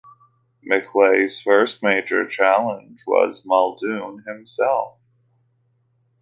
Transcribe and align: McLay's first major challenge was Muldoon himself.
McLay's 0.67 1.39
first 1.39 1.83
major 1.83 2.25
challenge 2.25 3.03
was 3.05 3.45
Muldoon 3.45 4.23
himself. 4.25 4.97